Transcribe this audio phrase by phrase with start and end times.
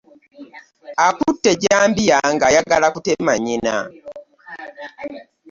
[1.07, 3.75] Akutte ejjambiya ng'ayagala kutema nnyina.